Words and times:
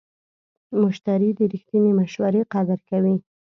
مشتری 0.81 1.29
د 1.37 1.39
رښتینې 1.53 1.91
مشورې 1.99 2.41
قدر 2.53 2.79
کوي. 2.89 3.15